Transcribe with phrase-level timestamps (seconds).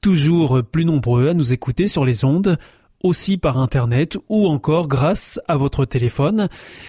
[0.00, 2.58] toujours plus nombreux à nous écouter sur les ondes
[3.02, 6.48] aussi par Internet ou encore grâce à votre téléphone.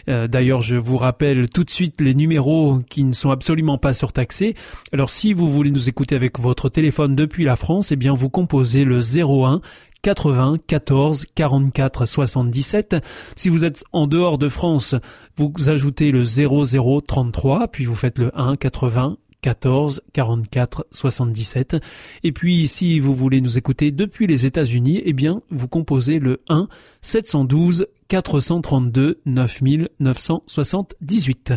[0.10, 3.94] Euh, d'ailleurs, je vous rappelle tout de suite les numéros qui ne sont absolument pas
[3.94, 4.56] surtaxés.
[4.92, 8.30] Alors si vous voulez nous écouter avec votre téléphone depuis la France, eh bien vous
[8.30, 9.62] composez le 01
[10.02, 12.96] 80 14 44 77.
[13.36, 14.96] Si vous êtes en dehors de France,
[15.38, 21.78] vous ajoutez le 00 33, puis vous faites le 1 80 14 44 77.
[22.23, 26.42] Et puis si vous voulez nous écouter depuis les États-Unis, eh bien vous composez le
[26.50, 26.67] 1
[27.02, 31.53] 712 432 9978.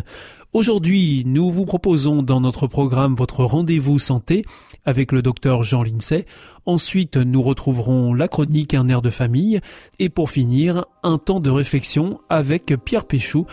[0.53, 4.45] Aujourd'hui, nous vous proposons dans notre programme votre rendez-vous santé
[4.85, 6.25] avec le docteur Jean Lincey.
[6.65, 9.59] Ensuite, nous retrouverons la chronique Un air de famille.
[9.99, 13.45] Et pour finir, un temps de réflexion avec Pierre Péchou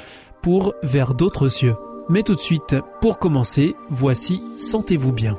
[0.43, 1.75] pour Vers d'autres cieux.
[2.09, 5.39] Mais tout de suite, pour commencer, voici Sentez-vous bien.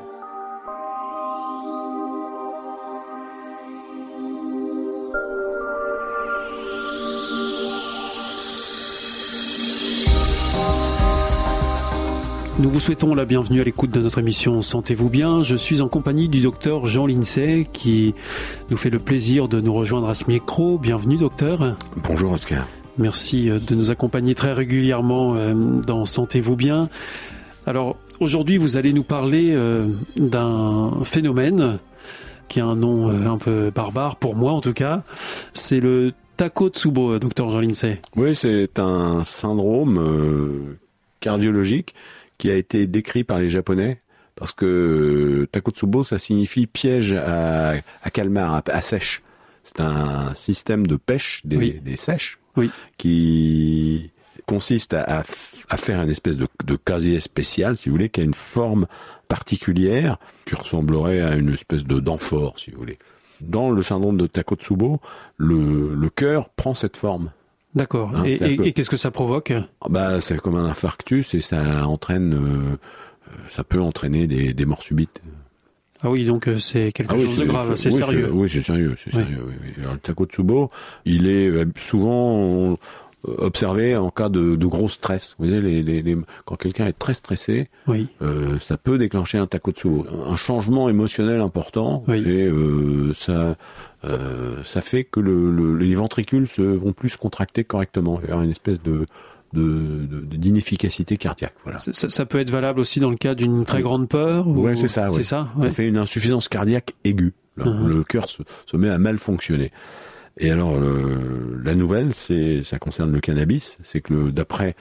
[12.59, 15.43] Nous vous souhaitons la bienvenue à l'écoute de notre émission Sentez-vous bien.
[15.43, 18.15] Je suis en compagnie du docteur Jean Lincey qui
[18.69, 20.77] nous fait le plaisir de nous rejoindre à ce micro.
[20.77, 21.75] Bienvenue docteur.
[21.97, 22.65] Bonjour Oscar.
[22.97, 26.89] Merci euh, de nous accompagner très régulièrement euh, dans Sentez-vous bien.
[27.65, 31.79] Alors aujourd'hui vous allez nous parler euh, d'un phénomène
[32.49, 35.03] qui a un nom un peu barbare pour moi en tout cas.
[35.53, 37.99] C'est le Takotsubo, docteur Jean Lincey.
[38.15, 40.75] Oui, c'est un syndrome
[41.19, 41.95] cardiologique
[42.37, 43.97] qui a été décrit par les Japonais
[44.35, 49.23] parce que Takotsubo, ça signifie piège à, à calmar, à, sèche.
[49.63, 52.39] C'est un système de pêche des, sèches
[52.97, 54.11] qui
[54.45, 58.87] consiste à, faire une espèce de, casier spécial, si vous voulez, qui a une forme
[59.27, 62.99] particulière qui ressemblerait à une espèce de d'amphore, si vous voulez.
[63.41, 64.99] Dans le syndrome de Takotsubo,
[65.37, 67.31] le, le cœur prend cette forme.
[67.75, 68.11] D'accord.
[68.15, 69.51] Hein, et, qu'est-ce que ça provoque?
[69.81, 72.77] Ah bah, C'est comme un infarctus et ça entraîne, euh,
[73.49, 75.21] ça peut entraîner des, des morts subites.
[76.03, 78.29] Ah oui, donc euh, c'est quelque ah chose de grave, c'est sérieux.
[78.31, 79.39] Oui, c'est sérieux, c'est sérieux.
[79.47, 79.73] Oui.
[79.81, 80.69] Alors, le Takotsubo,
[81.05, 82.77] il est euh, souvent
[83.25, 85.35] observé en cas de, de gros stress.
[85.39, 88.07] Vous les, les, quand quelqu'un est très stressé, oui.
[88.21, 93.55] euh, ça peut déclencher un takotsubo, un changement émotionnel important, et euh, ça,
[94.03, 98.29] euh, ça fait que le, le, les ventricules se vont plus se contracter correctement, il
[98.29, 99.05] y a une espèce de
[99.53, 101.53] d'inefficacité cardiaque.
[101.63, 101.79] Voilà.
[101.79, 104.47] Ça, ça, peut être valable aussi dans le cas d'une très grande peur.
[104.47, 105.09] Oui, c'est ça.
[105.11, 105.49] C'est ça.
[105.61, 107.33] Ça fait une insuffisance cardiaque aiguë.
[107.59, 107.87] Uh-huh.
[107.87, 109.71] Le cœur se, se, met à mal fonctionner.
[110.39, 110.75] Et alors,
[111.63, 114.75] la nouvelle, c'est, ça concerne le cannabis, c'est que d'après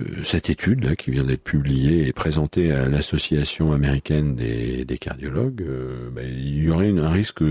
[0.00, 4.98] euh, cette étude là, qui vient d'être publiée et présentée à l'association américaine des, des
[4.98, 7.42] cardiologues, euh, ben, il y aurait un risque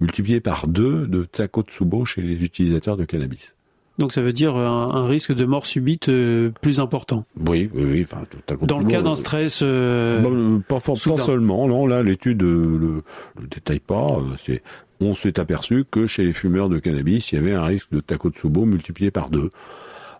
[0.00, 3.54] multiplié par deux de Takotsubo chez les utilisateurs de cannabis.
[4.00, 7.26] Donc ça veut dire un, risque de mort subite euh, plus important.
[7.38, 8.06] Oui, oui, oui.
[8.10, 8.24] Enfin,
[8.62, 9.60] Dans le cas d'un stress.
[9.60, 11.68] pas, pas, seulement.
[11.68, 13.02] Non, là, l'étude le,
[13.38, 14.18] le détaille pas.
[14.42, 14.62] C'est
[15.00, 18.00] on s'est aperçu que chez les fumeurs de cannabis, il y avait un risque de
[18.00, 19.50] Takotsubo multiplié par deux.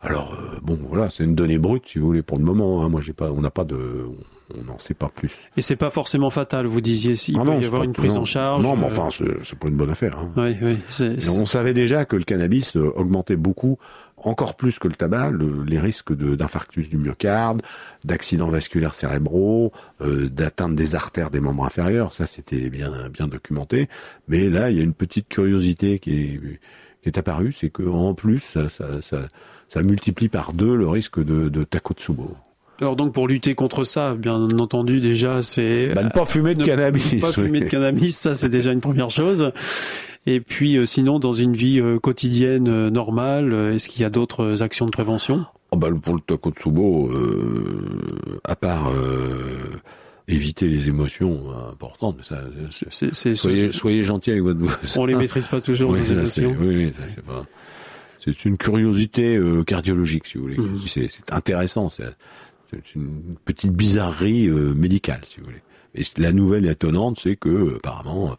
[0.03, 2.83] Alors euh, bon, voilà, c'est une donnée brute si vous voulez pour le moment.
[2.83, 2.89] Hein.
[2.89, 4.07] Moi, j'ai pas, on n'a pas de,
[4.59, 5.33] on n'en sait pas plus.
[5.57, 6.67] Et c'est pas forcément fatal.
[6.67, 8.63] Vous disiez s'il ah peut y avoir une prise en charge.
[8.63, 10.19] Non, mais enfin, c'est pas une bonne affaire.
[10.19, 10.33] Hein.
[10.37, 11.19] Oui, oui.
[11.29, 13.79] On savait déjà que le cannabis euh, augmentait beaucoup
[14.23, 15.33] encore plus que le tabac,
[15.67, 17.63] les risques d'infarctus du myocarde,
[18.05, 23.89] d'accidents vasculaires cérébraux, euh, d'atteinte des artères des membres inférieurs, ça c'était bien bien documenté.
[24.29, 26.41] Mais là, il y a une petite curiosité qui est,
[27.03, 29.21] qui est apparue, c'est qu'en plus, ça, ça, ça,
[29.71, 32.37] ça, multiplie par deux le risque de, de Takotsubo.
[32.81, 36.65] Alors donc pour lutter contre ça, bien entendu déjà c'est bah, ne pas fumer de
[36.65, 37.13] cannabis.
[37.13, 39.53] Ne pas fumer de cannabis, ça c'est déjà une première chose.
[40.27, 44.11] Et puis euh, sinon, dans une vie euh, quotidienne euh, normale, est-ce qu'il y a
[44.11, 45.47] d'autres actions de prévention?
[45.71, 47.13] Oh bah, Pour le Takotsubo,
[48.45, 48.93] à part
[50.27, 52.41] éviter les émotions importantes, ça,
[52.91, 54.73] c'est, soyez, soyez gentil avec votre voix.
[54.97, 56.57] On les maîtrise pas toujours les émotions.
[56.59, 57.47] oui, ça, c'est pas.
[58.23, 60.59] C'est une curiosité cardiologique, si vous voulez.
[60.59, 60.81] Mmh.
[60.87, 61.89] C'est, intéressant.
[61.89, 62.15] C'est,
[62.95, 65.63] une petite bizarrerie médicale, si vous voulez.
[65.95, 68.37] Et la nouvelle étonnante, c'est que apparemment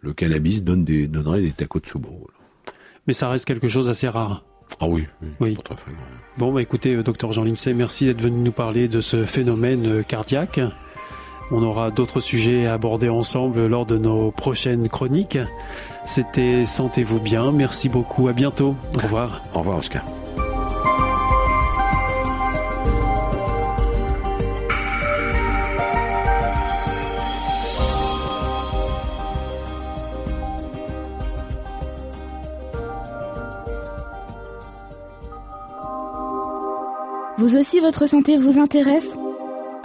[0.00, 2.28] le cannabis donne des, donnerait des takotsubo.
[3.06, 4.44] Mais ça reste quelque chose d'assez rare.
[4.78, 5.06] Ah oui,
[5.40, 5.54] oui.
[5.56, 5.92] Pas très.
[6.38, 9.86] Bon, bah écoutez, euh, docteur Jean Lindsay, merci d'être venu nous parler de ce phénomène
[9.86, 10.60] euh, cardiaque.
[11.52, 15.38] On aura d'autres sujets à aborder ensemble lors de nos prochaines chroniques.
[16.04, 17.52] C'était Sentez-vous bien.
[17.52, 18.28] Merci beaucoup.
[18.28, 18.76] À bientôt.
[18.96, 19.42] Au revoir.
[19.54, 20.04] Au revoir, Oscar.
[37.38, 39.16] Vous aussi, votre santé vous intéresse?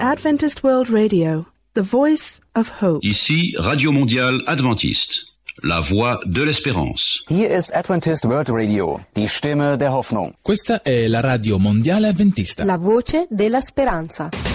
[0.00, 3.00] Adventist World Radio, the voice of hope.
[3.02, 5.26] Ici Radio Mondiale Adventiste,
[5.62, 7.22] la voix de l'espérance.
[7.28, 10.34] Hier ist Adventist World Radio, die Stimme der Hoffnung.
[10.40, 14.47] Questa è la Radio Mondiale Adventista, la voce della speranza.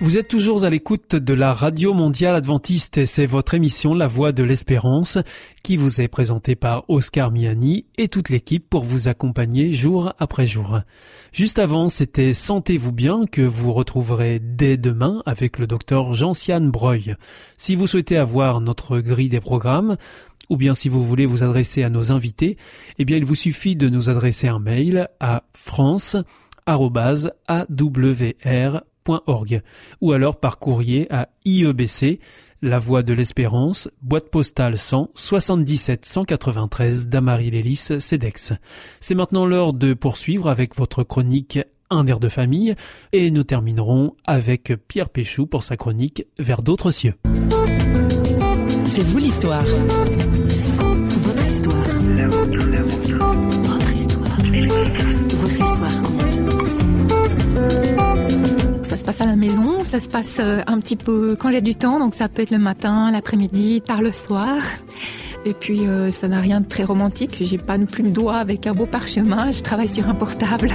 [0.00, 4.06] Vous êtes toujours à l'écoute de la Radio Mondiale Adventiste et c'est votre émission La
[4.06, 5.18] Voix de l'Espérance
[5.64, 10.46] qui vous est présentée par Oscar Miani et toute l'équipe pour vous accompagner jour après
[10.46, 10.78] jour.
[11.32, 17.16] Juste avant, c'était Sentez-vous bien que vous retrouverez dès demain avec le docteur Jean-Siane Breuil.
[17.56, 19.96] Si vous souhaitez avoir notre grille des programmes,
[20.48, 22.56] ou bien si vous voulez vous adresser à nos invités,
[22.98, 25.42] eh bien il vous suffit de nous adresser un mail à
[30.00, 32.20] ou alors par courrier à IEBC,
[32.62, 38.52] La Voie de l'Espérance, boîte postale 100 77 193 Damary Lélis, CEDEX.
[39.00, 41.58] C'est maintenant l'heure de poursuivre avec votre chronique
[41.90, 42.74] Un air de famille
[43.12, 47.14] et nous terminerons avec Pierre Péchou pour sa chronique Vers d'autres cieux.
[48.86, 49.64] C'est vous l'histoire.
[59.20, 62.14] À la maison, ça se passe euh, un petit peu quand j'ai du temps, donc
[62.14, 64.56] ça peut être le matin, l'après-midi, tard le soir.
[65.44, 68.66] Et puis euh, ça n'a rien de très romantique, j'ai pas une plume doigt avec
[68.66, 70.70] un beau parchemin, je travaille sur un portable.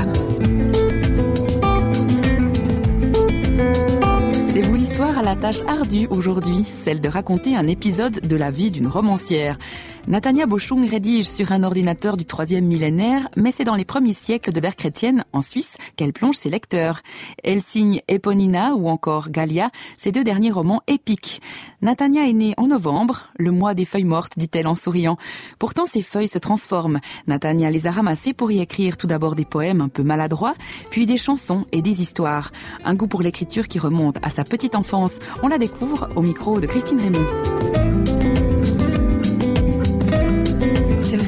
[4.52, 8.52] C'est vous l'histoire à la tâche ardue aujourd'hui, celle de raconter un épisode de la
[8.52, 9.58] vie d'une romancière.
[10.06, 14.52] Natania Bochung rédige sur un ordinateur du troisième millénaire, mais c'est dans les premiers siècles
[14.52, 17.02] de l'ère chrétienne, en Suisse, qu'elle plonge ses lecteurs.
[17.42, 21.42] Elle signe Eponina ou encore Gallia, ses deux derniers romans épiques.
[21.82, 25.18] Natania est née en novembre, le mois des feuilles mortes, dit-elle en souriant.
[25.58, 27.00] Pourtant, ces feuilles se transforment.
[27.28, 30.56] Natania les a ramassées pour y écrire tout d'abord des poèmes un peu maladroits,
[30.92, 32.52] puis des chansons et des histoires.
[32.84, 35.20] Un goût pour l'écriture qui remonte à sa petite enfance.
[35.44, 38.13] On la découvre au micro de Christine Raymond.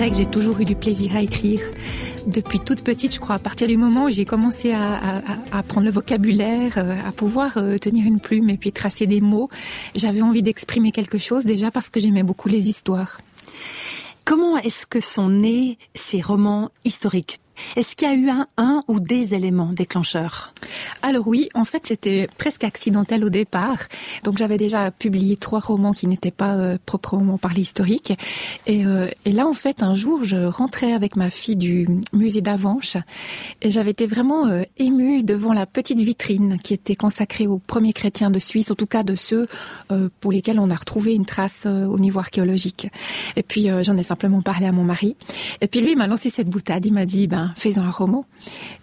[0.09, 1.59] Que j'ai toujours eu du plaisir à écrire.
[2.27, 5.21] Depuis toute petite, je crois, à partir du moment où j'ai commencé à, à,
[5.59, 9.49] apprendre le vocabulaire, euh, à pouvoir euh, tenir une plume et puis tracer des mots,
[9.95, 13.19] j'avais envie d'exprimer quelque chose déjà parce que j'aimais beaucoup les histoires.
[14.25, 17.39] Comment est-ce que sont nés ces romans historiques?
[17.75, 20.53] Est-ce qu'il y a eu un, un ou des éléments déclencheurs?
[21.01, 23.79] Alors oui, en fait, c'était presque accidentel au départ.
[24.23, 28.13] Donc j'avais déjà publié trois romans qui n'étaient pas euh, proprement parlé historiques.
[28.65, 32.41] Et, euh, et, là, en fait, un jour, je rentrais avec ma fille du musée
[32.41, 32.97] d'Avanches
[33.61, 37.93] et j'avais été vraiment euh, émue devant la petite vitrine qui était consacrée aux premiers
[37.93, 39.47] chrétiens de Suisse, en tout cas de ceux
[39.91, 42.87] euh, pour lesquels on a retrouvé une trace au niveau archéologique.
[43.35, 45.15] Et puis j'en ai simplement parlé à mon mari.
[45.61, 46.85] Et puis lui il m'a lancé cette boutade.
[46.85, 48.25] Il m'a dit, ben faisant un roman.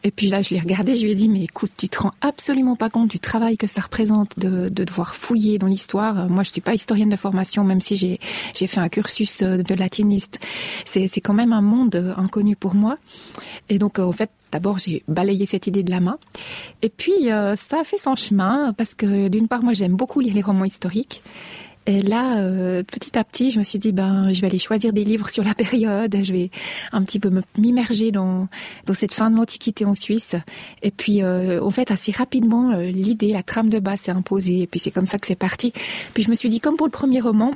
[0.04, 2.12] Et puis là, je l'ai regardé, je lui ai dit, mais écoute, tu te rends
[2.20, 6.28] absolument pas compte du travail que ça représente de, devoir fouiller dans l'histoire.
[6.28, 8.20] Moi, je suis pas historienne de formation, même si j'ai,
[8.54, 10.38] j'ai fait un cursus euh, de latiniste.
[10.84, 12.98] C'est, c'est quand même un monde euh, inconnu pour moi.
[13.68, 16.18] Et donc, euh, en fait, D'abord, j'ai balayé cette idée de la main.
[16.82, 20.34] Et puis, ça a fait son chemin parce que d'une part, moi, j'aime beaucoup lire
[20.34, 21.22] les romans historiques.
[21.86, 24.92] Et là, euh, petit à petit, je me suis dit, ben, je vais aller choisir
[24.92, 26.50] des livres sur la période, je vais
[26.92, 28.48] un petit peu m'immerger dans,
[28.86, 30.36] dans cette fin de l'Antiquité en Suisse.
[30.82, 34.62] Et puis, euh, en fait, assez rapidement, euh, l'idée, la trame de base s'est imposée.
[34.62, 35.72] Et puis, c'est comme ça que c'est parti.
[36.14, 37.54] Puis, je me suis dit, comme pour le premier roman,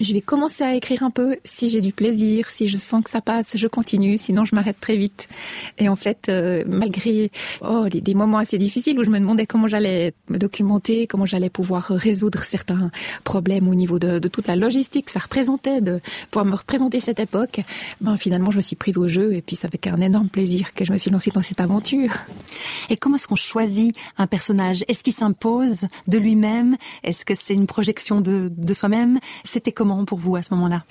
[0.00, 1.36] je vais commencer à écrire un peu.
[1.44, 4.80] Si j'ai du plaisir, si je sens que ça passe, je continue, sinon je m'arrête
[4.80, 5.28] très vite.
[5.78, 7.30] Et en fait, euh, malgré
[7.60, 11.50] oh, des, moments assez difficiles où je me demandais comment j'allais me documenter, comment j'allais
[11.50, 12.90] pouvoir résoudre certains
[13.24, 17.20] problèmes au niveau de, toute la logistique que ça représentait, de pouvoir me représenter cette
[17.20, 17.60] époque,
[18.00, 20.74] ben finalement je me suis prise au jeu et puis ça avec un énorme plaisir
[20.74, 22.10] que je me suis lancée dans cette aventure.
[22.90, 24.84] Et comment est-ce qu'on choisit un personnage?
[24.88, 26.76] Est-ce qu'il s'impose de lui-même?
[27.04, 29.18] Est-ce que c'est une projection de, de soi-même?
[29.44, 30.84] C'était comment pour vous à ce moment-là?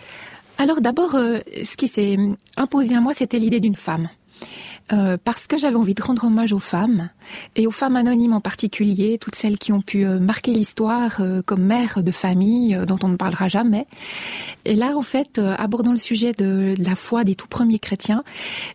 [0.58, 2.18] Alors d'abord, euh, ce qui s'est
[2.58, 4.10] imposé à moi, c'était l'idée d'une femme.
[4.92, 7.10] Euh, parce que j'avais envie de rendre hommage aux femmes
[7.56, 11.42] et aux femmes anonymes en particulier, toutes celles qui ont pu euh, marquer l'histoire euh,
[11.46, 13.88] comme mères de famille dont on ne parlera jamais.
[14.66, 18.24] Et là, en fait, abordant le sujet de, la foi des tout premiers chrétiens,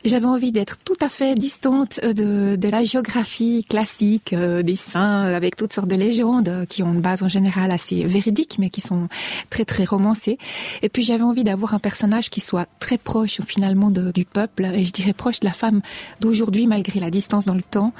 [0.04, 5.72] j'avais envie d'être tout à fait distante de, la géographie classique des saints avec toutes
[5.72, 9.08] sortes de légendes qui ont une base en général assez véridique mais qui sont
[9.50, 10.38] très très romancées.
[10.82, 14.84] Et puis j'avais envie d'avoir un personnage qui soit très proche finalement du peuple et
[14.84, 15.80] je dirais proche de la femme
[16.20, 17.92] d'aujourd'hui, malgré la distance dans le temps,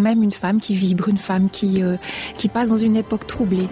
[0.00, 1.96] même une femme qui vibre, une femme qui, euh,
[2.36, 3.68] qui passe dans une époque troublée.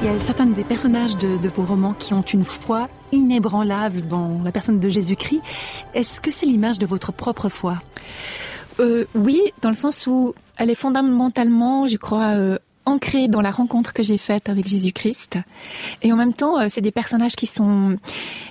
[0.00, 4.02] Il y a certains des personnages de, de, vos romans qui ont une foi inébranlable
[4.02, 5.42] dans la personne de Jésus-Christ.
[5.92, 7.82] Est-ce que c'est l'image de votre propre foi?
[8.80, 13.50] Euh, Oui, dans le sens où elle est fondamentalement, je crois, euh, ancré dans la
[13.50, 15.38] rencontre que j'ai faite avec Jésus-Christ.
[16.02, 17.96] Et en même temps, euh, c'est des personnages qui sont,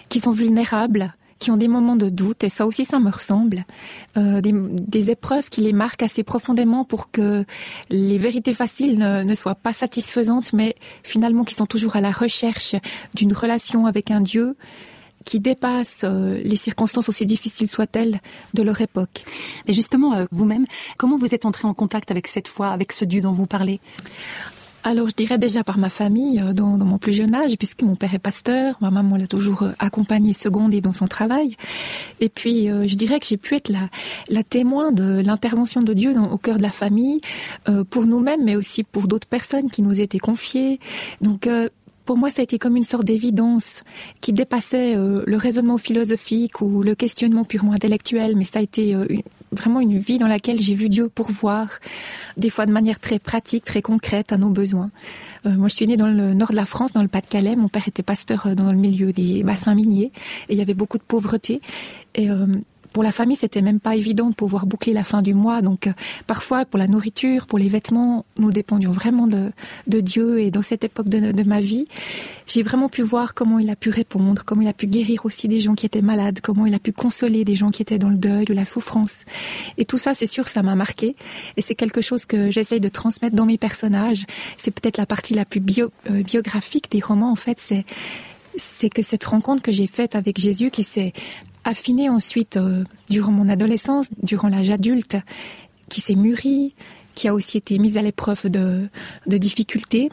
[0.09, 3.65] qui sont vulnérables, qui ont des moments de doute, et ça aussi, ça me ressemble.
[4.17, 7.45] Euh, des, des, épreuves qui les marquent assez profondément pour que
[7.89, 12.11] les vérités faciles ne, ne soient pas satisfaisantes, mais finalement qui sont toujours à la
[12.11, 12.75] recherche
[13.13, 14.55] d'une relation avec un Dieu
[15.27, 18.21] qui dépassent euh, les circonstances aussi difficiles soient-elles
[18.53, 19.25] de leur époque.
[19.67, 20.65] Mais justement, euh, vous-même,
[20.97, 23.81] comment vous êtes entré en contact avec cette foi, avec ce Dieu dont vous parlez?
[24.83, 27.81] Alors, je dirais déjà par ma famille, euh, dans, dans, mon plus jeune âge, puisque
[27.81, 31.57] mon père est pasteur, ma maman l'a toujours accompagné, secondé dans son travail.
[32.21, 33.89] Et puis, euh, je dirais que j'ai pu être la,
[34.29, 37.19] la témoin de l'intervention de Dieu dans, au cœur de la famille,
[37.67, 40.79] euh, pour nous-mêmes, mais aussi pour d'autres personnes qui nous étaient confiées.
[41.19, 41.67] Donc, euh,
[42.07, 43.83] pour moi, ça a été comme une sorte d'évidence
[44.21, 48.95] qui dépassait euh, le raisonnement philosophique ou le questionnement purement intellectuel, mais ça a été
[48.95, 49.05] euh,
[49.51, 51.79] vraiment une vie dans laquelle j'ai vu Dieu pourvoir,
[52.37, 54.89] des fois de manière très pratique, très concrète à nos besoins.
[55.45, 57.57] Euh, moi, je suis née dans le nord de la France, dans le Pas-de-Calais.
[57.57, 60.13] Mon père était pasteur dans le milieu des bassins miniers
[60.47, 61.61] et il y avait beaucoup de pauvreté.
[62.15, 62.29] Et
[62.97, 65.61] pour la famille, c'était même pas évident de pouvoir boucler la fin du mois.
[65.61, 65.93] Donc, euh,
[66.25, 69.51] parfois, pour la nourriture, pour les vêtements, nous dépendions vraiment de,
[70.01, 70.39] Dieu.
[70.39, 71.85] Et dans cette époque de, ma vie,
[72.47, 75.47] j'ai vraiment pu voir comment il a pu répondre, comment il a pu guérir aussi
[75.47, 78.09] des gens qui étaient malades, comment il a pu consoler des gens qui étaient dans
[78.09, 79.19] le deuil ou la souffrance.
[79.77, 81.15] Et tout ça, c'est sûr, ça m'a marqué.
[81.55, 84.25] Et c'est quelque chose que j'essaye de transmettre dans mes personnages.
[84.57, 85.61] C'est peut-être la partie la plus
[86.09, 87.59] euh, biographique des romans, en fait.
[87.59, 87.85] C'est
[88.59, 91.13] c'est que cette rencontre que j'ai faite avec Jésus qui s'est
[91.67, 95.17] affiné ensuite euh, durant mon adolescence, durant l'âge adulte,
[95.89, 96.73] qui s'est mûri,
[97.13, 98.89] qui a aussi été mise à l'épreuve de,
[99.25, 100.09] de difficultés.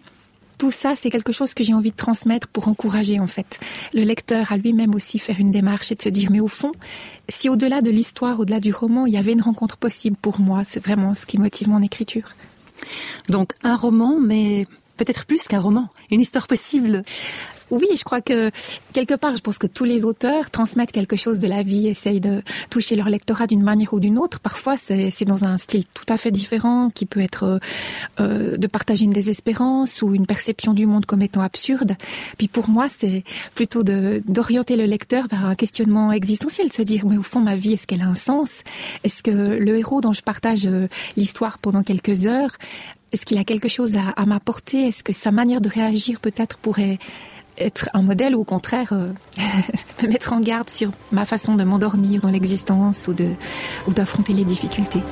[0.59, 3.59] Tout ça, c'est quelque chose que j'ai envie de transmettre pour encourager en fait
[3.93, 6.73] le lecteur à lui-même aussi faire une démarche et de se dire mais au fond,
[7.29, 10.63] si au-delà de l'histoire, au-delà du roman, il y avait une rencontre possible pour moi,
[10.67, 12.35] c'est vraiment ce qui motive mon écriture.
[13.29, 17.03] Donc un roman, mais peut-être plus qu'un roman, une histoire possible
[17.71, 18.51] oui, je crois que
[18.93, 22.21] quelque part, je pense que tous les auteurs transmettent quelque chose de la vie, essayent
[22.21, 24.41] de toucher leur lectorat d'une manière ou d'une autre.
[24.41, 27.61] Parfois, c'est dans un style tout à fait différent, qui peut être
[28.21, 31.97] euh, de partager une désespérance ou une perception du monde comme étant absurde.
[32.39, 37.17] Puis pour moi, c'est plutôt d'orienter le lecteur vers un questionnement existentiel, se dire, mais
[37.17, 38.63] au fond, ma vie, est-ce qu'elle a un sens?
[39.05, 42.57] Est-ce que le héros dont je partage euh, l'histoire pendant quelques heures,
[43.13, 44.89] est-ce qu'il a quelque chose à, à m'apporter?
[44.89, 46.99] Est-ce que sa manière de réagir peut-être pourrait
[47.59, 49.13] être un modèle ou au contraire euh,
[50.03, 55.03] me mettre en garde sur ma façon de m'endormir dans l'existence ou d'affronter les difficultés.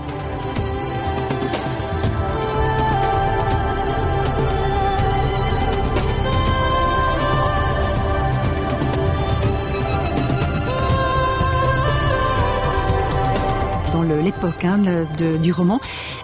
[14.23, 14.79] L'époque hein,
[15.43, 15.81] du roman.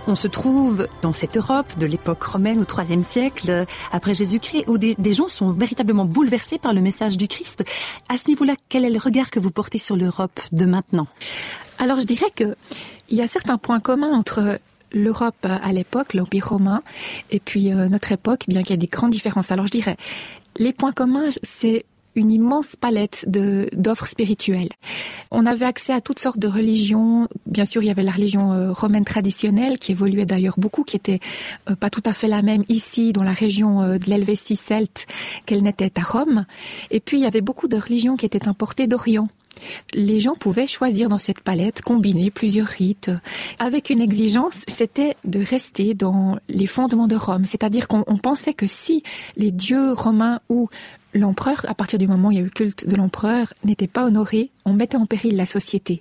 [0.07, 4.79] On se trouve dans cette Europe de l'époque romaine au IIIe siècle après Jésus-Christ, où
[4.79, 7.65] des, des, gens sont véritablement bouleversés par le message du Christ.
[8.09, 11.07] À ce niveau-là, quel est le regard que vous portez sur l'Europe de maintenant?
[11.79, 12.57] Alors, je dirais que
[13.09, 14.59] il y a certains points communs entre
[14.93, 16.83] l'Europe à l'époque, l'Empire romain,
[17.31, 19.51] et puis euh, notre époque, bien qu'il y ait des grandes différences.
[19.51, 19.97] Alors, je dirais,
[20.57, 21.85] les points communs, c'est
[22.19, 24.69] une immense palette d'offres spirituelles.
[25.31, 27.29] On avait accès à toutes sortes de religions.
[27.47, 30.97] Bien sûr, il y avait la religion euh, romaine traditionnelle qui évoluait d'ailleurs beaucoup, qui
[30.97, 31.21] était
[31.71, 35.07] euh, pas tout à fait la même ici dans la région euh, de l'Helvétie celte
[35.47, 36.45] qu'elle n'était à Rome.
[36.91, 39.29] Et puis il y avait beaucoup de religions qui étaient importées d'Orient.
[39.93, 43.11] Les gens pouvaient choisir dans cette palette, combiner plusieurs rites,
[43.59, 47.45] avec une exigence, c'était de rester dans les fondements de Rome.
[47.45, 49.03] C'est-à-dire qu'on pensait que si
[49.37, 50.69] les dieux romains ou
[51.15, 54.05] l'empereur, à partir du moment où il y a eu culte de l'empereur, n'était pas
[54.05, 55.99] honoré, on mettait en péril la société.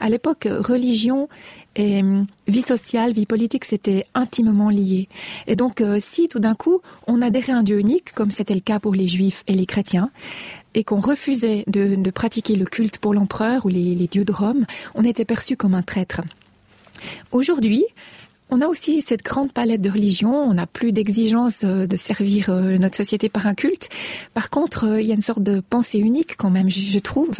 [0.00, 1.28] À l'époque, religion
[1.76, 5.08] et hum, vie sociale, vie politique, c'était intimement lié.
[5.46, 8.54] Et donc, euh, si tout d'un coup, on adhérait à un Dieu unique, comme c'était
[8.54, 10.10] le cas pour les juifs et les chrétiens,
[10.74, 14.32] et qu'on refusait de, de, pratiquer le culte pour l'empereur ou les, les dieux de
[14.32, 16.22] Rome, on était perçu comme un traître.
[17.30, 17.84] Aujourd'hui,
[18.50, 20.34] on a aussi cette grande palette de religions.
[20.34, 23.88] On n'a plus d'exigence de servir euh, notre société par un culte.
[24.34, 27.38] Par contre, euh, il y a une sorte de pensée unique quand même, je trouve,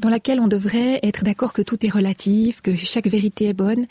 [0.00, 3.86] dans laquelle on devrait être d'accord que tout est relatif, que chaque vérité est bonne.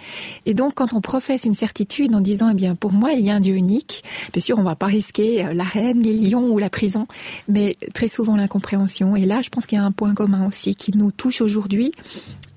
[0.45, 3.29] Et donc, quand on professe une certitude en disant, eh bien, pour moi, il y
[3.29, 6.49] a un Dieu unique, bien sûr, on va pas risquer euh, la reine, les lions
[6.49, 7.07] ou la prison,
[7.47, 9.15] mais très souvent l'incompréhension.
[9.15, 11.93] Et là, je pense qu'il y a un point commun aussi qui nous touche aujourd'hui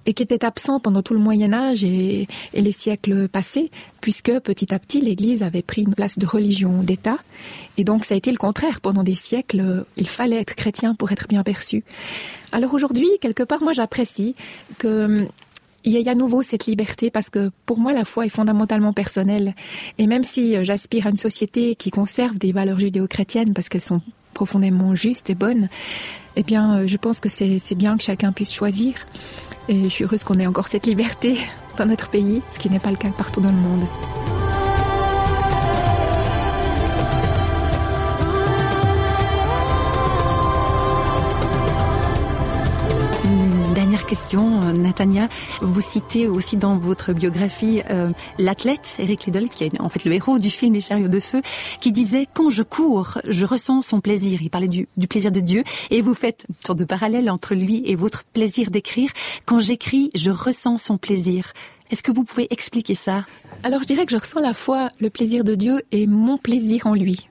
[0.06, 4.74] et qui était absent pendant tout le Moyen Âge et, les siècles passés, puisque petit
[4.74, 7.18] à petit l'Église avait pris une place de religion d'État,
[7.76, 9.84] et donc ça a été le contraire pendant des siècles.
[9.96, 11.84] Il fallait être chrétien pour être bien perçu.
[12.52, 14.34] Alors aujourd'hui, quelque part, moi j'apprécie
[14.78, 15.26] que
[15.84, 18.92] il y a à nouveau cette liberté parce que pour moi la foi est fondamentalement
[18.92, 19.54] personnelle
[19.98, 24.00] et même si j'aspire à une société qui conserve des valeurs judéo-chrétiennes parce qu'elles sont
[24.32, 25.68] profondément justes et bonnes,
[26.36, 28.94] eh bien je pense que c'est bien que chacun puisse choisir.
[29.68, 31.38] Et je suis heureuse qu'on ait encore cette liberté
[31.76, 33.84] dans notre pays, ce qui n'est pas le cas partout dans le monde.
[44.12, 45.30] Question, Natania.
[45.62, 50.12] Vous citez aussi dans votre biographie euh, l'athlète Eric Liddell, qui est en fait le
[50.12, 51.40] héros du film Les chariots de feu,
[51.80, 54.42] qui disait quand je cours, je ressens son plaisir.
[54.42, 57.84] Il parlait du, plaisir de Dieu, et vous faites une sorte de parallèle entre lui
[57.86, 59.08] et votre plaisir d'écrire.
[59.46, 61.54] Quand j'écris, je ressens son plaisir.
[61.90, 63.24] Est-ce que vous pouvez expliquer ça?
[63.62, 66.86] Alors je dirais que je ressens la fois le plaisir de Dieu et mon plaisir
[66.86, 67.28] en lui.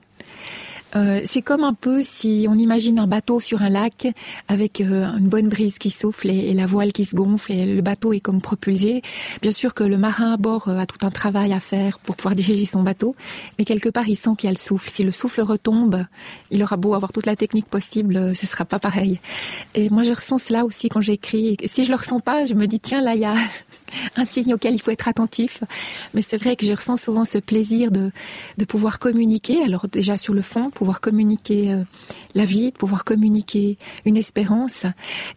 [0.94, 4.08] Euh, c'est comme un peu si on imagine un bateau sur un lac
[4.48, 7.66] avec euh, une bonne brise qui souffle et, et, la voile qui se gonfle et
[7.66, 9.02] le bateau est comme propulsé.
[9.40, 12.16] Bien sûr que le marin à bord euh, a tout un travail à faire pour
[12.16, 13.16] pouvoir diriger son bateau,
[13.58, 14.90] mais quelque part il sent qu'il y a le souffle.
[14.90, 16.04] Si le souffle retombe,
[16.50, 19.20] il aura beau avoir toute la technique possible, ce sera pas pareil.
[19.74, 21.56] Et moi je ressens cela aussi quand j'écris.
[21.66, 23.34] Si je le ressens pas, je me dis tiens là il y a
[24.16, 25.62] un signe auquel il faut être attentif.
[26.14, 28.10] Mais c'est vrai que je ressens souvent ce plaisir de,
[28.58, 29.62] de pouvoir communiquer.
[29.62, 31.82] Alors déjà sur le fond, pouvoir communiquer euh,
[32.34, 34.86] la vie, pouvoir communiquer une espérance.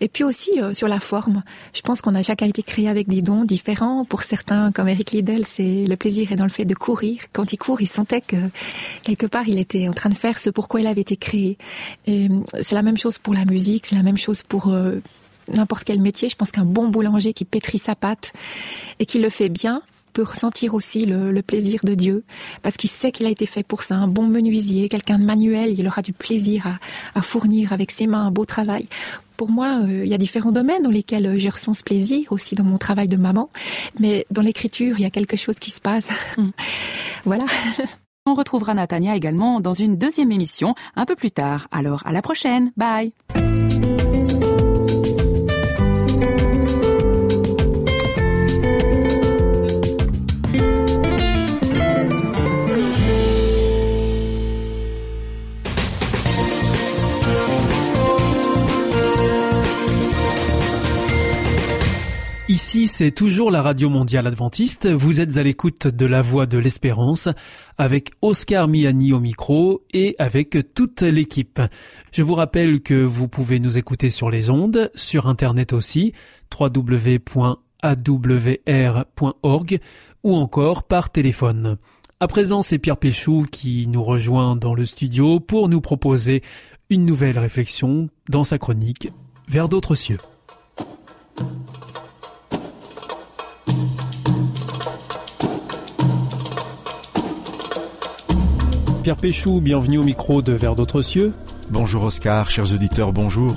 [0.02, 1.44] Et puis aussi euh, sur la forme.
[1.74, 4.06] Je pense qu'on a chacun été créé avec des dons différents.
[4.06, 7.22] Pour certains, comme Eric Liddell, c'est le plaisir est dans le fait de courir.
[7.34, 8.38] Quand il court, il sentait que
[9.04, 11.58] quelque part il était en train de faire ce pourquoi il avait été créé.
[12.08, 12.30] Et
[12.62, 15.02] c'est la même chose pour la musique, c'est la même chose pour euh,
[15.54, 18.34] n'importe quel métier, je pense qu'un bon boulanger qui pétrit sa pâte
[19.00, 19.82] et qui le fait bien
[20.14, 22.24] peut ressentir aussi le, le plaisir de Dieu
[22.62, 23.96] parce qu'il sait qu'il a été fait pour ça.
[23.96, 28.08] Un bon menuisier, quelqu'un de manuel, il aura du plaisir à, à, fournir avec ses
[28.08, 28.88] mains un beau travail.
[29.36, 32.32] Pour moi, euh, il y a différents domaines dans lesquels euh, je ressens ce plaisir,
[32.32, 33.50] aussi dans mon travail de maman,
[34.00, 36.08] mais dans l'écriture, il y a quelque chose qui se passe.
[37.26, 37.44] voilà.
[38.26, 41.68] On retrouvera Natania également dans une deuxième émission un peu plus tard.
[41.72, 42.72] Alors à la prochaine.
[42.78, 43.14] Bye.
[62.56, 64.88] Ici, c'est toujours la Radio Mondiale Adventiste.
[64.88, 67.28] Vous êtes à l'écoute de la Voix de l'Espérance
[67.78, 71.60] avec Oscar Miani au micro et avec toute l'équipe.
[72.14, 76.14] Je vous rappelle que vous pouvez nous écouter sur les ondes, sur Internet aussi,
[76.58, 77.60] www.awr.org
[80.24, 81.76] ou encore par téléphone.
[82.22, 86.42] À présent, c'est Pierre Péchou qui nous rejoint dans le studio pour nous proposer
[86.90, 89.10] une nouvelle réflexion dans sa chronique
[89.50, 90.20] Vers d'autres cieux.
[99.06, 101.32] Pierre Péchou, bienvenue au micro de Vers d'autres cieux.
[101.70, 103.56] Bonjour Oscar, chers auditeurs, bonjour.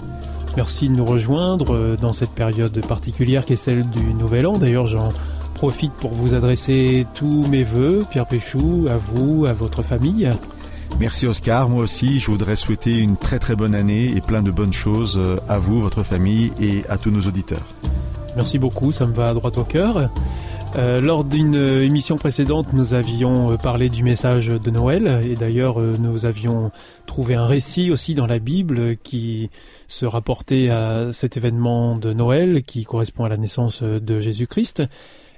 [0.59, 4.59] Merci de nous rejoindre dans cette période particulière qui est celle du Nouvel An.
[4.59, 5.09] D'ailleurs, j'en
[5.55, 10.31] profite pour vous adresser tous mes voeux, Pierre Péchou, à vous, à votre famille.
[11.01, 14.51] Merci Oscar, moi aussi je voudrais souhaiter une très très bonne année et plein de
[14.51, 17.65] bonnes choses euh, à vous, votre famille et à tous nos auditeurs.
[18.37, 20.11] Merci beaucoup, ça me va à droite au cœur.
[20.77, 25.81] Euh, lors d'une émission précédente, nous avions euh, parlé du message de Noël et d'ailleurs
[25.81, 26.71] euh, nous avions
[27.07, 29.51] trouvé un récit aussi dans la Bible qui
[29.89, 34.83] se rapportait à cet événement de Noël qui correspond à la naissance de Jésus-Christ.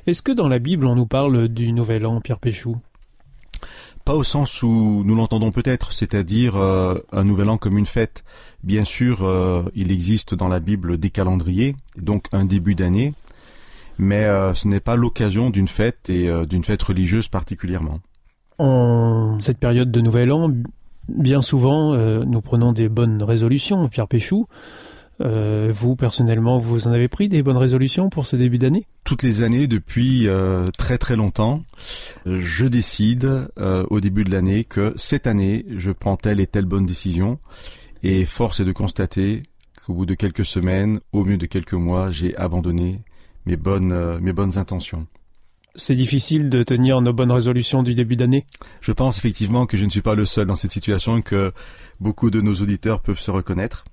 [0.06, 2.76] Est-ce que dans la Bible on nous parle du Nouvel An, Pierre Péchou
[4.04, 8.24] Pas au sens où nous l'entendons peut-être, c'est-à-dire un Nouvel An comme une fête.
[8.64, 13.12] Bien sûr, il existe dans la Bible des calendriers, donc un début d'année,
[14.00, 18.00] mais euh, ce n'est pas l'occasion d'une fête et euh, d'une fête religieuse particulièrement.
[18.58, 20.50] En cette période de Nouvel An,
[21.08, 24.46] bien souvent, euh, nous prenons des bonnes résolutions, Pierre Péchou.
[25.18, 28.86] vous, personnellement, vous en avez pris des bonnes résolutions pour ce début d'année?
[29.04, 30.26] Toutes les années, depuis
[30.78, 31.60] très très longtemps,
[32.24, 33.48] je décide
[33.90, 37.38] au début de l'année que cette année, je prends telle et telle bonne décision.
[38.02, 39.42] Et force est de constater
[39.84, 43.02] qu'au bout de quelques semaines, au mieux de quelques mois, j'ai abandonné
[43.46, 45.06] mes bonnes, euh, mes bonnes intentions.
[45.76, 48.44] C'est difficile de tenir nos bonnes résolutions du début d'année?
[48.80, 51.52] Je pense effectivement que je ne suis pas le seul dans cette situation et que
[52.00, 53.84] beaucoup de nos auditeurs peuvent se reconnaître.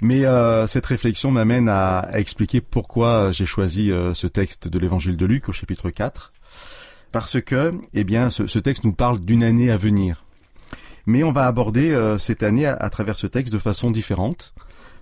[0.00, 5.16] Mais euh, cette réflexion m'amène à, expliquer pourquoi j'ai choisi euh, ce texte de l'évangile
[5.16, 6.32] de Luc au chapitre 4.
[7.10, 10.24] Parce que, eh bien, ce, texte nous parle d'une année à venir.
[11.06, 14.52] Mais on va aborder cette année à, travers ce texte de façon différente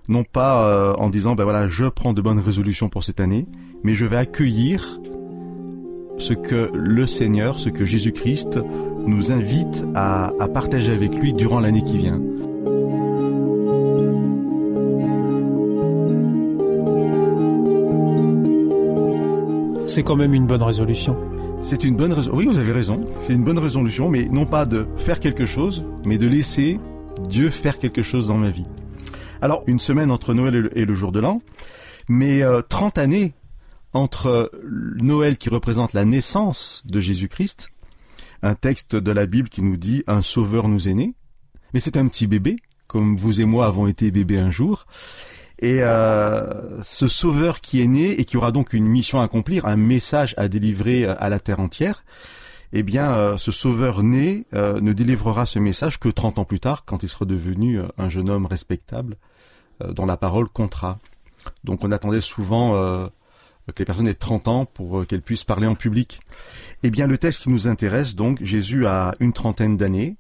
[0.09, 3.47] non pas euh, en disant ben voilà je prends de bonnes résolutions pour cette année,
[3.83, 5.01] mais je vais accueillir
[6.19, 8.59] ce que le Seigneur, ce que Jésus-Christ
[9.07, 12.21] nous invite à, à partager avec lui durant l'année qui vient.
[19.87, 21.17] C'est quand même une bonne résolution.
[21.63, 22.37] C'est une bonne résolution.
[22.37, 23.01] Oui, vous avez raison.
[23.21, 26.79] C'est une bonne résolution, mais non pas de faire quelque chose, mais de laisser
[27.29, 28.67] Dieu faire quelque chose dans ma vie.
[29.43, 31.43] Alors, une semaine entre Noël et le, jour de l'an,
[32.09, 33.35] mais 30 euh, années
[33.93, 37.69] entre Noël qui représente la naissance de Jésus-Christ,
[38.43, 41.15] un texte de la Bible qui nous dit un sauveur nous est né,
[41.75, 44.87] mais c'est un petit bébé, comme vous et moi avons été bébés un jour,
[45.59, 49.67] et euh, ce sauveur qui est né et qui aura donc une mission à accomplir,
[49.67, 52.05] un message à délivrer à la terre entière,
[52.73, 56.61] eh bien, euh, ce sauveur né euh, ne délivrera ce message que 30 ans plus
[56.61, 59.17] tard, quand il sera devenu euh, un jeune homme respectable,
[59.91, 60.99] dont la parole comptera.
[61.63, 62.73] Donc on attendait souvent
[63.67, 66.21] que les personnes aient 30 ans pour qu'elles puissent parler en public.
[66.83, 70.17] Eh bien, le texte qui nous intéresse, donc, Jésus a une trentaine d'années,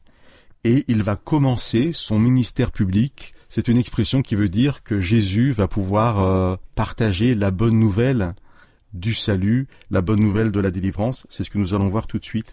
[0.62, 3.32] et il va commencer son ministère public.
[3.48, 8.34] C'est une expression qui veut dire que Jésus va pouvoir partager la bonne nouvelle
[8.92, 11.26] du salut, la bonne nouvelle de la délivrance.
[11.28, 12.52] C'est ce que nous allons voir tout de suite.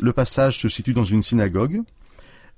[0.00, 1.82] Le passage se situe dans une synagogue.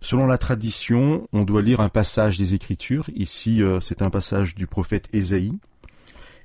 [0.00, 3.08] Selon la tradition, on doit lire un passage des Écritures.
[3.14, 5.58] Ici, euh, c'est un passage du prophète Ésaïe.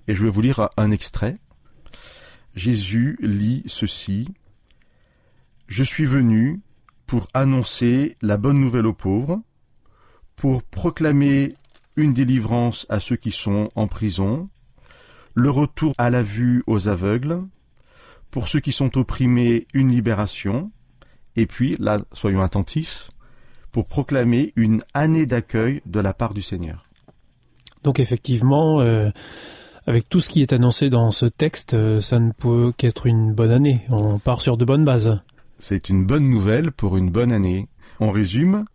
[0.07, 1.37] Et je vais vous lire un extrait.
[2.55, 4.27] Jésus lit ceci.
[5.67, 6.61] Je suis venu
[7.05, 9.41] pour annoncer la bonne nouvelle aux pauvres,
[10.35, 11.53] pour proclamer
[11.95, 14.49] une délivrance à ceux qui sont en prison,
[15.39, 17.41] le retour à la vue aux aveugles,
[18.29, 20.71] pour ceux qui sont opprimés, une libération,
[21.35, 23.11] et puis, là, soyons attentifs,
[23.71, 26.85] pour proclamer une année d'accueil de la part du Seigneur.
[27.83, 29.09] Donc effectivement, euh,
[29.87, 33.33] avec tout ce qui est annoncé dans ce texte, euh, ça ne peut qu'être une
[33.33, 33.85] bonne année.
[33.89, 35.17] On part sur de bonnes bases.
[35.59, 37.69] C'est une bonne nouvelle pour une bonne année.
[37.99, 38.65] On résume,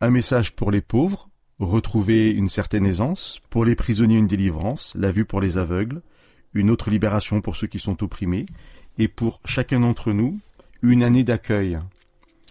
[0.00, 5.12] un message pour les pauvres, retrouver une certaine aisance, pour les prisonniers une délivrance, la
[5.12, 6.02] vue pour les aveugles,
[6.54, 8.46] une autre libération pour ceux qui sont opprimés,
[8.98, 10.38] et pour chacun d'entre nous,
[10.82, 11.78] une année d'accueil.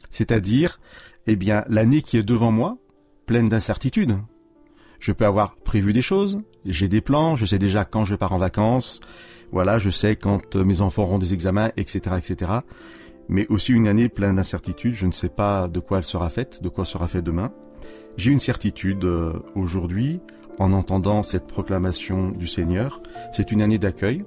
[0.10, 0.80] C'est-à-dire,
[1.28, 2.78] eh bien, l'année qui est devant moi,
[3.26, 4.18] pleine d'incertitudes.
[5.00, 8.34] Je peux avoir prévu des choses, j'ai des plans, je sais déjà quand je pars
[8.34, 9.00] en vacances,
[9.52, 12.52] voilà, je sais quand mes enfants auront des examens, etc., etc.
[13.30, 16.62] Mais aussi une année pleine d'incertitudes, je ne sais pas de quoi elle sera faite,
[16.62, 17.52] de quoi sera fait demain.
[18.18, 20.20] J'ai une certitude euh, aujourd'hui,
[20.60, 23.02] en entendant cette proclamation du Seigneur.
[23.32, 24.24] C'est une année d'accueil.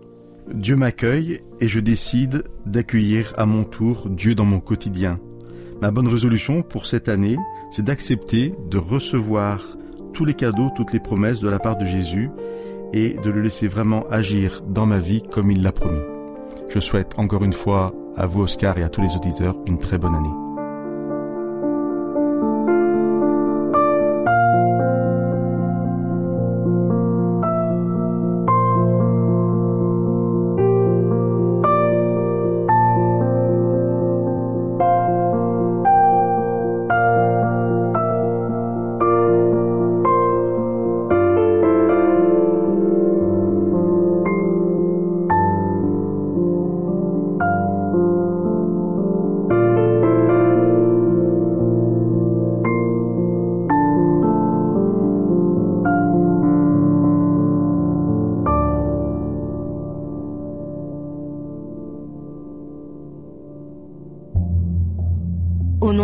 [0.52, 5.18] Dieu m'accueille et je décide d'accueillir à mon tour Dieu dans mon quotidien.
[5.80, 7.36] Ma bonne résolution pour cette année,
[7.70, 9.76] c'est d'accepter de recevoir
[10.12, 12.30] tous les cadeaux, toutes les promesses de la part de Jésus
[12.92, 16.00] et de le laisser vraiment agir dans ma vie comme il l'a promis.
[16.68, 19.98] Je souhaite encore une fois à vous Oscar et à tous les auditeurs une très
[19.98, 20.43] bonne année.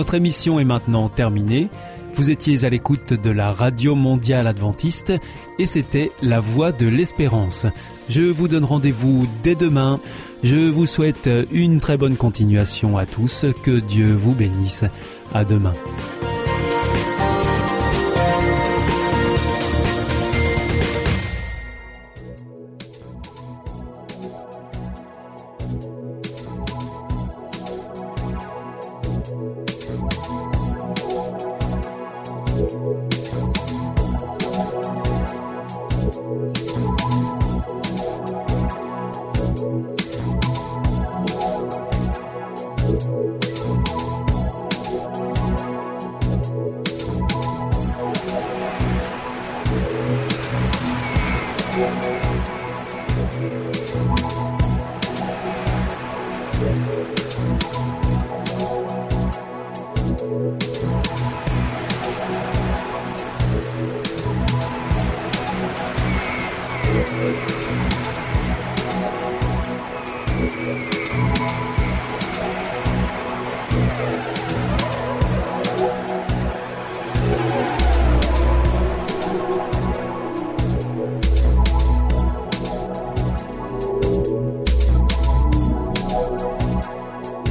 [0.00, 1.68] Notre émission est maintenant terminée.
[2.14, 5.12] Vous étiez à l'écoute de la Radio Mondiale Adventiste
[5.58, 7.66] et c'était La Voix de l'Espérance.
[8.08, 10.00] Je vous donne rendez-vous dès demain.
[10.42, 13.44] Je vous souhaite une très bonne continuation à tous.
[13.62, 14.86] Que Dieu vous bénisse.
[15.34, 15.74] À demain.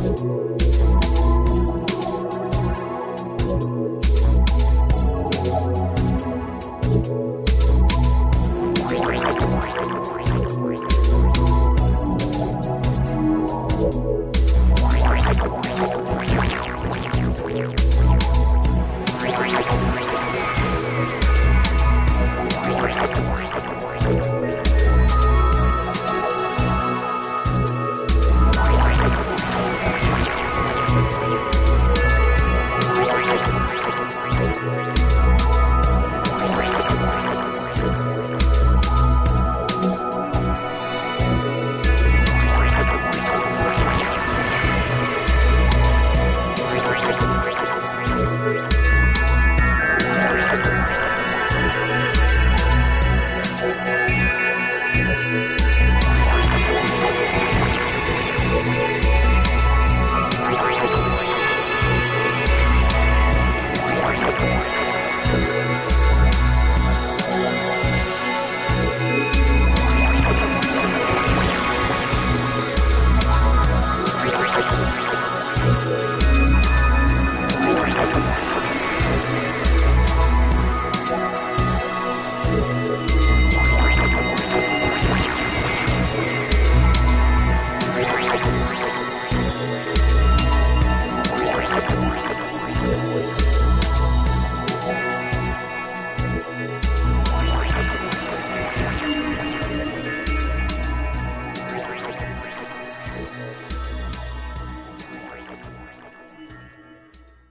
[0.09, 0.78] Música